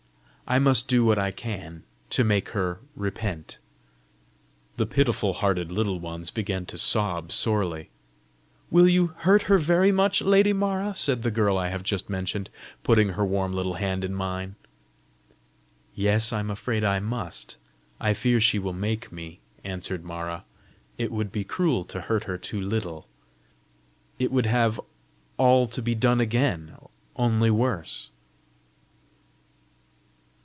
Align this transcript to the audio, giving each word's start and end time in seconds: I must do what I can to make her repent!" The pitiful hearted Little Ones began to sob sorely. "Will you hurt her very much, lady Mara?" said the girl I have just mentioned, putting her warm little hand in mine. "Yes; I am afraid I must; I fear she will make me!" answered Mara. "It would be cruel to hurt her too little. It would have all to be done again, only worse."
I 0.47 0.59
must 0.59 0.89
do 0.89 1.05
what 1.05 1.17
I 1.17 1.31
can 1.31 1.83
to 2.09 2.25
make 2.25 2.49
her 2.49 2.81
repent!" 2.93 3.57
The 4.75 4.85
pitiful 4.85 5.31
hearted 5.35 5.71
Little 5.71 5.97
Ones 6.01 6.29
began 6.29 6.65
to 6.65 6.77
sob 6.77 7.31
sorely. 7.31 7.89
"Will 8.69 8.85
you 8.85 9.13
hurt 9.19 9.43
her 9.43 9.57
very 9.57 9.93
much, 9.93 10.21
lady 10.21 10.51
Mara?" 10.51 10.93
said 10.93 11.21
the 11.23 11.31
girl 11.31 11.57
I 11.57 11.69
have 11.69 11.83
just 11.83 12.09
mentioned, 12.09 12.49
putting 12.83 13.09
her 13.13 13.23
warm 13.25 13.53
little 13.53 13.75
hand 13.75 14.03
in 14.03 14.13
mine. 14.13 14.57
"Yes; 15.95 16.33
I 16.33 16.41
am 16.41 16.51
afraid 16.51 16.83
I 16.83 16.99
must; 16.99 17.55
I 18.01 18.13
fear 18.13 18.41
she 18.41 18.59
will 18.59 18.73
make 18.73 19.09
me!" 19.09 19.39
answered 19.63 20.03
Mara. 20.03 20.43
"It 20.97 21.13
would 21.13 21.31
be 21.31 21.45
cruel 21.45 21.85
to 21.85 22.01
hurt 22.01 22.25
her 22.25 22.37
too 22.37 22.59
little. 22.59 23.07
It 24.19 24.33
would 24.33 24.47
have 24.47 24.81
all 25.37 25.65
to 25.67 25.81
be 25.81 25.95
done 25.95 26.19
again, 26.19 26.75
only 27.15 27.51
worse." 27.51 28.09